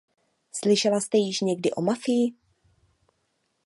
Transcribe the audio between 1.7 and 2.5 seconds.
o mafii?